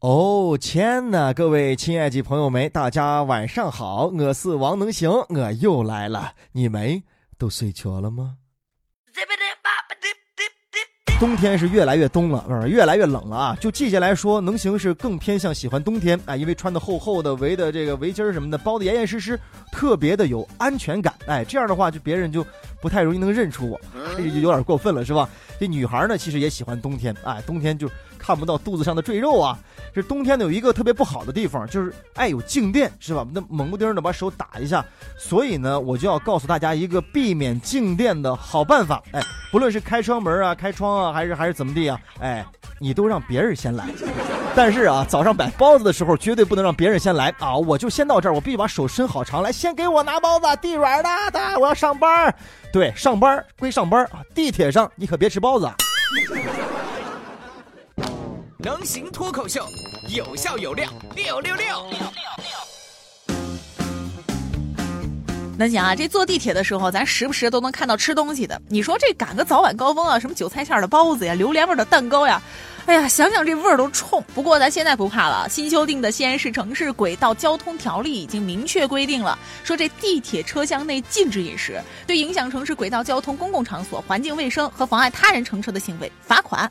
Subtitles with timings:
[0.00, 7.02] 哦天呐，各位亲爱的朋友们，大家晚上好，我是王能行，我又来了，你们
[7.36, 8.36] 都睡着了吗？
[11.18, 13.56] 冬天是越来越冬了，是越来越冷了啊！
[13.60, 19.38] 就季节来说，能行是更偏向喜欢冬天啊，因为穿的厚厚的，围的这个围巾什么的，包的严严实实，
[19.70, 21.12] 特别的有安全感。
[21.26, 22.42] 哎，这样的话，就别人就
[22.80, 23.80] 不太容易能认出我，
[24.16, 25.28] 这就有点过分了，是吧？
[25.58, 27.88] 这女孩呢，其实也喜欢冬天，哎，冬天就
[28.18, 29.58] 看不到肚子上的赘肉啊。
[29.94, 33.26] 这冬天呢，有一个特别不好的地方，就是爱有静电，是吧？
[33.32, 34.84] 那猛不丁的把手打一下，
[35.18, 39.02] 所以呢，我就要告诉大家一个避免静电的好办法。
[39.12, 39.20] 哎，
[39.52, 42.46] 不论是开窗门啊、开窗啊，还是还是怎么地啊，哎，
[42.78, 43.86] 你都让别人先来。
[44.54, 47.56] 但是啊，早上摆包子的时候，绝对不能让别人先来啊！
[47.56, 52.34] 我就先到这儿，我必须把手伸好长来，先给我拿包子，地软的的，我要上班。
[52.72, 55.70] 对，上班归上班啊，地铁上你可别吃包子。
[58.58, 59.64] 能行脱口秀，
[60.08, 61.66] 有笑有料，六六六。
[65.56, 68.60] 能行啊，这坐地铁的时候，咱时不时都能看到吃东西的。
[68.68, 72.42] 你说这赶个早晚高峰啊，什么韭菜馅的包子呀，榴莲味的蛋糕呀，
[72.86, 74.22] 哎呀，想想这味儿都冲。
[74.34, 86.70] 不过咱现在不怕了，新修订的《西安市城市轨道交通条例》已经明确规定了，说这地铁车厢内禁止饮食，对影响城市轨道交通公共场所环境卫生和妨碍他人乘车的行为罚款。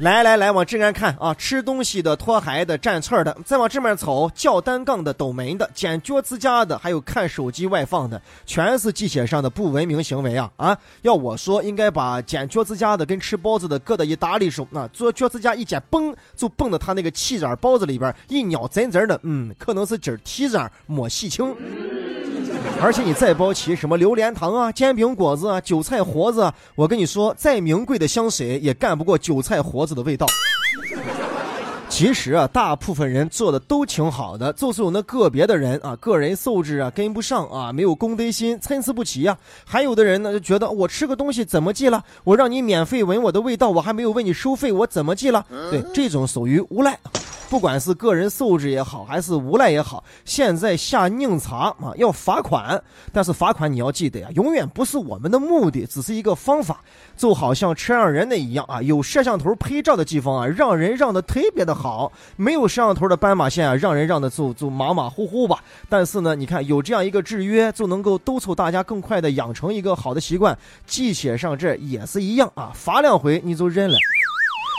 [0.00, 1.34] 来来来，往这边看啊！
[1.34, 10.50] 吃东西的、拖鞋的、占刺儿的，再往这面瞅，叫单杠的、抖门的、剪脚指甲的，还有看手机外放的，全是地铁上的不文明行为啊！
[10.56, 21.54] 啊，要我说，应该把剪脚指甲的跟吃包子的搁到一打里手，那做脚指甲一剪，嘣，就蹦到他那个气渣包子里边，一咬真真的，嗯，可能是今儿提渣没洗清。
[22.82, 30.26] 而且你再包起什么榴莲糖啊、煎饼果子啊、韭菜盒子啊，我跟你说，再名贵的香水也干不过韭菜盒子的味道。
[31.90, 39.36] 其实啊，大部分人做的都挺好的，就是有那个别的人啊，个人素质啊跟不上啊，没有公德心，参差不齐呀。
[39.66, 42.02] 还有的人呢，就觉得我吃个东西怎么记了？
[42.24, 45.44] 我让你免费闻我的味道，我还没有为你收费，我怎么记了？
[45.70, 46.98] 对，这种属于无赖。
[47.50, 52.80] 不管是个人素质也好，还是无赖也好，现在下宁查啊，要罚款。
[53.12, 56.80] 但是罚款你要记得呀，永远不是我们的目的，只是一个方法。
[57.16, 65.58] 就好像车上人的一样啊，有摄像头拍照的地方啊，让人让的特别的好；没有摄像头的斑马线啊，让人让的就就马马虎虎吧。
[65.88, 70.56] 但是呢，你看有这样一个制约，就能够督促大家更快的养成一个好的习惯。
[70.86, 73.98] 记写上这也是一样啊，罚两回你就认了。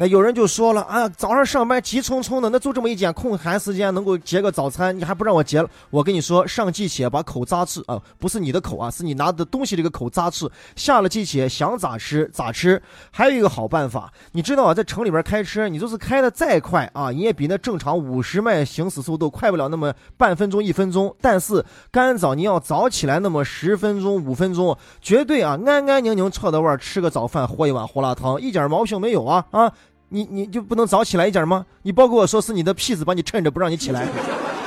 [0.00, 5.68] 那有人就说了啊，早上上班急匆匆的，那就这么一点空闲时间能够结个早餐，你还不让我结了？
[5.90, 10.50] 我跟你说，上地铁把口扎住啊，不是你的口啊，是你拿的东西这个口扎住。
[10.76, 12.82] 下了地铁想咋吃咋吃。
[13.10, 21.14] 还有一个好办法，你知道啊，在城里边开车，你就是开的再快啊，你也比那正常五十迈行驶速度快不了那么半分钟一分钟。
[21.20, 29.72] 但是干早你要早起来那么十分钟五分钟，绝对啊安安宁宁坐在外吃个早饭，喝一碗胡辣汤，一点毛病没有啊啊！
[30.12, 31.64] 你你就不能早起来一点吗？
[31.82, 34.06] 你包括我说是你的屁子把你趁着不让你起来。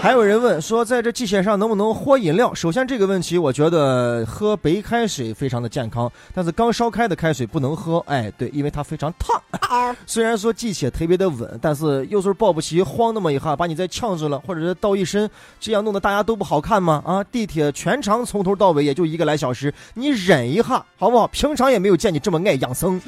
[0.00, 2.54] 还有人问说，在这地铁上能不能喝饮料？
[2.54, 7.98] 首先这个问题，我觉得喝白开水非常的健康，但是刚烧开的开水不能喝。
[8.06, 9.38] 哎，对，因为它非常烫。
[10.06, 15.28] 虽然说地铁特别的稳，但是有时候保不齐慌那么一下，把你再呛住了，或者是倒一身，
[15.60, 17.02] 这样弄得大家都不好看吗？
[17.04, 21.26] 啊，地铁全长从头到尾也就一个来小时，你忍一下好不好？
[21.28, 22.98] 平常也没有见你这么爱养生。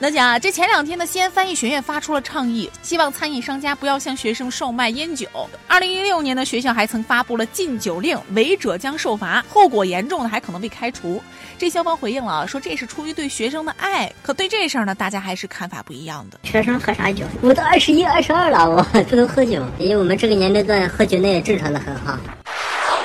[0.00, 5.26] 那讲啊，这前两天的西安翻译学院发出了倡议，希望餐饮商家不要向学生售卖烟酒。
[5.66, 11.22] 二零一六年的学校还曾发布了禁酒令，违者将受罚，后果严重的还可能被开除。
[11.56, 14.12] 这校方回应了，说这是出于对学生的爱。
[14.20, 16.40] 可对这事儿呢，大家还是看法不一样的。
[16.42, 17.24] 学生喝啥酒？
[17.40, 22.20] 我都二十一、二十二了，我不能喝酒，因为我们这个年龄段喝酒那也正常的很哈。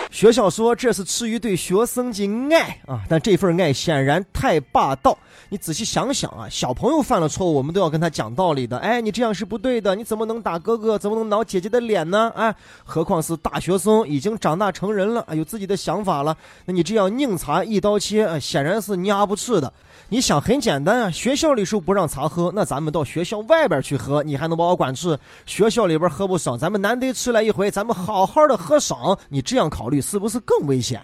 [0.10, 5.18] 学校说这是出于对学生的爱啊，但这份爱显然太霸道。
[5.52, 8.78] 你仔细想想啊，小朋友犯了错误，我们都要跟他讲道理的。
[8.80, 12.32] 哎，你这样是不对的，你怎么能打哥哥，怎么能挠姐姐的脸呢？
[12.36, 12.54] 哎，
[12.84, 16.36] 何况是大学生，已经长大成人了，有自己的想法了。
[16.66, 19.72] 那你这样拧茶一刀切，显然是压不住的。
[20.12, 25.18] 你想很简单啊，学校里说不让茶喝，那咱们到学校外边去喝，你还能把我管住？
[25.46, 29.18] 学校里边喝不爽，咱们难得出来一回，咱们好好的喝爽。
[29.30, 31.02] 你这样考虑是不是更危险？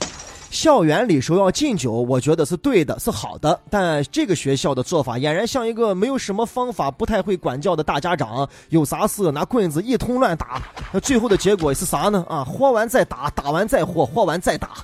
[0.52, 3.60] 校园里说要禁酒，我觉得是对的，是好的。
[3.70, 10.62] 但这个学校的做法俨然像一个没有什么方法、不太会管教的大家长，有啥事拿棍子一通乱打。
[10.94, 12.26] 那最后的结果是啥呢？
[12.30, 14.78] 啊，豁完再打，打完再豁，豁完再打。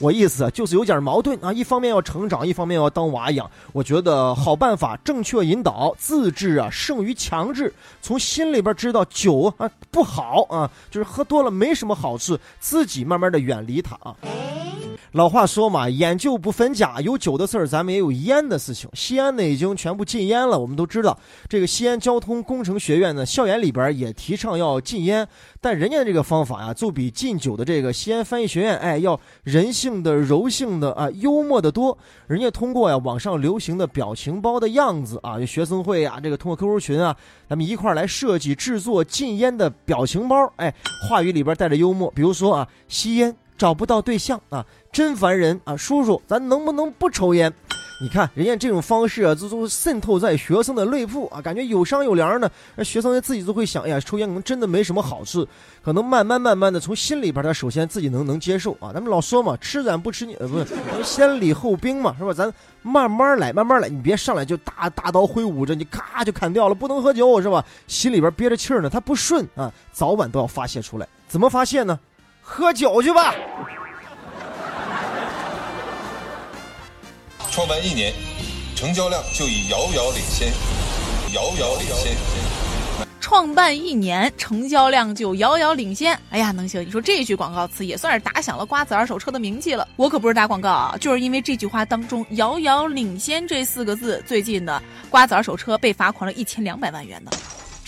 [0.00, 3.50] 我意思就是有点矛盾啊，一方面要成长，一方面要当娃养。
[3.72, 7.72] 我觉得好办法，正确引导，自制啊胜于强制。
[8.00, 14.14] 从心里边知道酒啊不好啊，就是喝多了没什么好处，自己慢慢的远离它啊。
[15.12, 18.90] 老话说嘛，烟酒不分家，有酒的事儿，咱们也有烟的事情。
[18.92, 21.18] 西安呢已经全部禁烟了，我们都知道，
[21.48, 25.26] 这个西安交通工程学院呢校园里边也提倡要禁烟，
[25.62, 31.96] 但人家这个方法呀，就比禁酒的这个西安翻译学院，哎，要人性的、柔性的啊，幽默的多。
[32.26, 37.16] 人家通过呀网上流行的表情包的样子啊，学生会啊，这个通过 QQ 群啊，
[37.48, 40.74] 咱们一块来设计制作禁烟的表情包，哎，
[41.08, 43.34] 话语里边带着幽默，比如说啊，吸烟。
[43.58, 45.76] 找不到对象啊，真烦人啊！
[45.76, 47.52] 叔叔，咱能不能不抽烟？
[48.00, 52.48] 你看人家这种方式啊，这都渗透在学生的内部啊，感觉有商有量呢。
[52.76, 55.44] 那学生自己都会想，哎呀，抽烟可能真的没什么好处，
[55.82, 58.92] 可能慢慢慢慢的从心里边，他首先自己能能接受啊。
[58.94, 60.66] 咱们老说嘛，吃软不吃硬，呃，不是，
[61.02, 62.32] 先礼后兵嘛，是吧？
[62.32, 67.64] 咱慢慢来，慢慢来，你别上来就大大刀挥舞着，你咔就砍掉了，不能喝酒是吧？
[67.88, 71.08] 心里边憋着气儿呢，他不顺啊，早晚都要发泄出来。
[71.26, 71.98] 怎么发泄呢？
[72.50, 73.34] 喝酒去吧！
[77.50, 78.12] 创办一年，
[78.74, 80.48] 成交量就已遥遥领先，
[81.34, 82.16] 遥遥领先。
[83.20, 86.18] 创办一年，成交量就遥遥领先。
[86.30, 86.84] 哎呀，能行！
[86.84, 89.86] 你说这句广告词也算是打响了瓜子二手车的名气了。
[89.96, 97.30] 我可不是打广告啊，就是因为这句话当中“遥遥领先”这四个字，最近呢瓜子二手车被罚款了一千两百万元呢。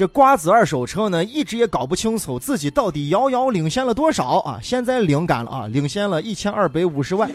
[0.00, 4.58] 这瓜子二手车呢，一直也搞不清楚自己到底遥遥领先了多少啊！
[4.62, 7.31] 现在灵感了啊，领先了一千二百五十万。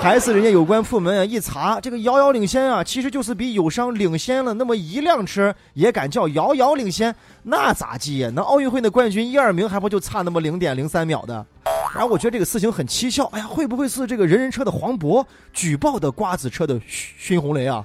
[0.00, 7.12] 还是人家有关部门啊一查，这个遥遥领先啊，其实就是比友商领先了那么一辆车，也敢叫遥遥领先？
[7.42, 8.30] 那咋记呀？
[8.32, 11.44] 那奥运会的冠军一二名还不就差那么零点零三秒的？
[11.92, 17.84] 然后我觉得这个事情很蹊跷，哎呀，会不会是这个人人车的黄渤举报的瓜子车的熏红雷啊？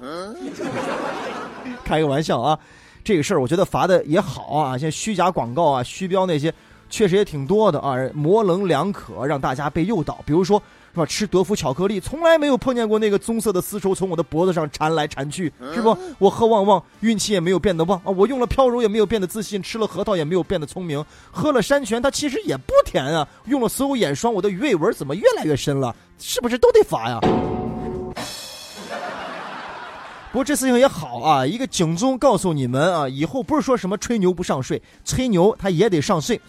[1.84, 2.60] 开个玩笑啊！
[3.04, 6.54] 这个事儿我觉得罚的也好啊，像虚假广告啊、虚标那些，
[6.90, 10.20] 确实也挺多的啊，模棱两可，让大家被诱导。
[10.26, 10.62] 比如说，
[10.94, 11.06] 是吧？
[11.06, 15.96] 吃德芙巧克力，从来没有碰见过那个棕色的丝绸从我的脖子上缠来缠去，是不？
[16.18, 18.12] 我喝旺旺，运气也没有变得旺啊。
[18.12, 21.02] 我用了飘柔，也没有变得自信；吃了核桃，也没有变得聪明；
[21.32, 23.28] 喝了山泉，它其实也不甜啊。
[23.46, 25.96] 用了所有眼霜，我的鱼尾纹怎么越来越深了？
[26.18, 27.20] 是不是都得罚呀？
[30.32, 36.40] 不过这事情也好啊，一个警钟告诉你们啊，以后不是说什么吹牛不上税，吹牛他也得上税。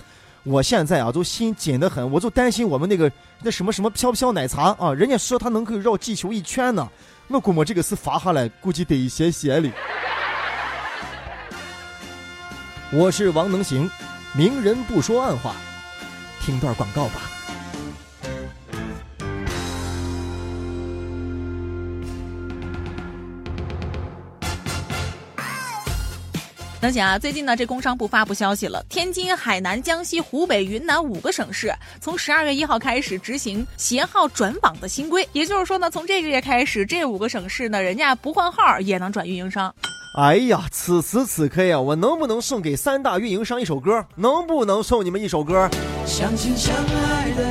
[0.42, 3.10] 我现在啊都心紧得很，我就担心我们那个
[3.42, 6.86] 那什么什么飘飘奶茶啊，人家说它能够绕地球一圈呢，
[7.28, 9.72] 我估摸这个事罚下来，估计得一些些哩。
[12.92, 13.90] 我是王能行，
[14.34, 15.54] 明人不说暗话，
[16.40, 17.39] 听段广告吧。
[26.82, 27.18] 能行啊！
[27.18, 35.28] 最近呢，这工商部发布消息了，天津、海南、江西、湖北、云南五个省市从十二月一号开始执行携号转网的新规。
[35.34, 39.74] 也就是说呢，从这个月开始，这五个省市呢，人家不换号也能转运营商。
[40.16, 44.02] 哎呀，此时此刻呀，我能不能送给三大运营商一首歌？
[44.16, 45.68] 能不能送你们一首歌？
[46.06, 47.49] 相亲相爱的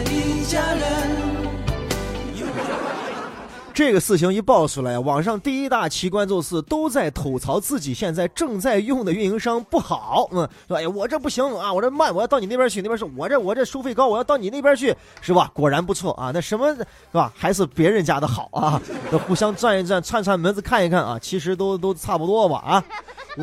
[3.80, 10.28] 这个事情一爆出来，网上第一大奇观就是都在吐槽自己现在正在用的运营商不好。
[10.34, 12.82] 嗯，说哎呀，我这不行啊，我这慢，我要到你那边去。
[12.82, 15.50] 那边是，我这我这收费高，我要到你那边去，是吧？
[15.54, 17.32] 果然不错啊，那什么，是吧？
[17.34, 18.82] 还是别人家的好啊。
[19.10, 22.84] 那互相转一转，串串门子看一看啊，其实都都差不多吧啊。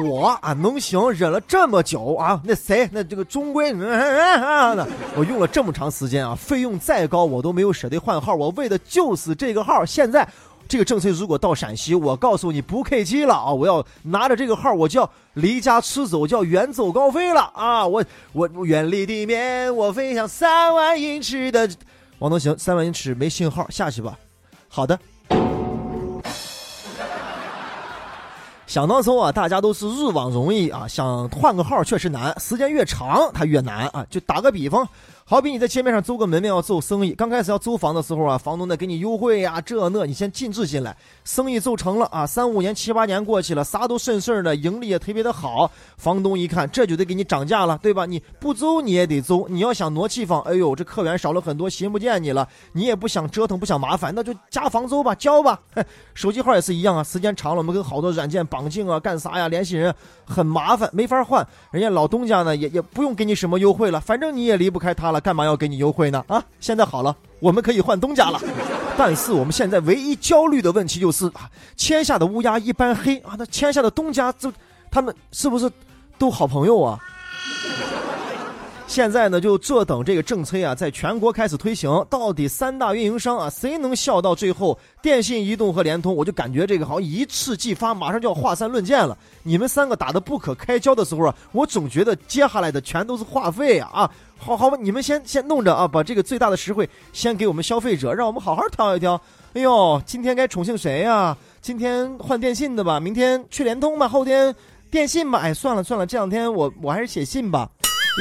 [0.05, 9.87] 我啊能行，忍了这么久啊，那谁，那这个中规，我用了这么长时间啊，费用再高我都没有舍得换号，我为的就是这个号。
[9.87, 10.29] 现在
[10.69, 17.87] 这个政策如果到陕西，我告诉你不客机了啊，我要拿着这个号，我就要离家出走，就要远走高飞了啊！
[17.87, 21.67] 我我远离地面，我飞向三万英尺的
[22.19, 24.19] 王能行，三万英尺没信号，下去吧。
[24.69, 24.99] 好的。
[28.76, 34.04] 想当初啊，大家都是日网容易啊，想换个号确实难，时间越长它越难啊。
[34.11, 34.87] 就打个比方。
[35.28, 48.06] 好比你在街面上租个门面要做生意，刚开始要租房的时候啊，房东呢给你优惠呀，这那，你先进驻进来，生意做成了啊，三五年七八年过去了，啥都顺顺的，盈利也特别的好，房东一看这就得给你涨价了，对吧？
[48.06, 55.59] 你不租你也得租，你要想挪气房，哎呦，这客源少了很多，寻不见你了，你也不想折腾，不想麻烦，那就加房租吧，交吧。
[56.14, 59.49] 手机号也是一样啊，时间长了，我们跟好多软件绑定啊，干啥呀？
[59.49, 59.95] 联系人
[60.25, 65.21] 很麻烦，没法换，人家老东家呢也也不用给你什么优惠了，反正你也离不开他了。
[65.21, 66.25] 干嘛要给你优惠呢？
[66.29, 68.41] 啊，现在好了，我们可以换东家了。
[68.99, 74.53] 但是我们现在唯一焦虑的问题就是啊，天下的乌鸦一般黑啊，那天下的东家这
[74.91, 75.71] 他们是不是
[76.19, 76.99] 都好朋友啊？
[78.88, 84.78] 现在呢，就坐等这个政策啊，在全国开始推行，到底三大运营商啊，谁能笑到最后？
[85.02, 89.19] 电信、移动和联通，我就感觉这个好像一触即发，马上就要华山论剑了。
[89.43, 94.11] 你们三个打得不可开交的时候啊，我总觉得接下来的全都是话费啊啊！
[94.38, 99.21] 好好吧，你们先先弄着啊，把这个最大的实惠先给我们消费者，让我们好好挑一挑。
[99.52, 101.37] 哎呦，今天该宠幸谁呀？
[101.61, 104.55] 今天换电信的吧，明天去联通吧，后天
[104.90, 105.40] 电信吧。
[105.40, 107.69] 哎，算了算了，这两天我我还是写信吧。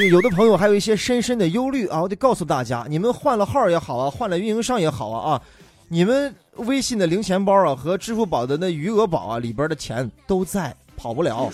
[0.04, 5.42] 有的朋友还有一些深深的忧虑啊，我得告诉大家，你们换了号也好啊，换了运营商也好啊啊，
[5.88, 11.50] 你们微信的零钱包啊和支付宝的那余额宝啊里边的钱都在，跑不了。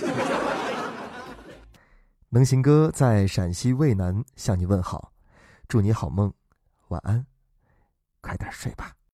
[2.29, 5.13] 能行哥在陕西渭南向你问好，
[5.69, 6.33] 祝你好梦，
[6.89, 7.25] 晚安，
[8.21, 8.93] 快点睡吧。